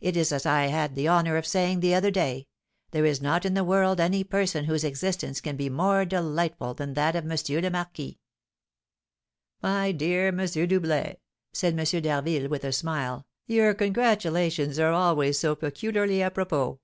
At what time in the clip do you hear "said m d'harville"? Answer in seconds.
11.52-12.48